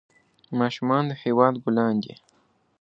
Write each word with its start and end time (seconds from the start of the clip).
ماشومان 0.59 1.03
د 1.09 1.11
هېواد 1.23 1.53
ګلان 1.63 1.95
دي. 2.03 2.13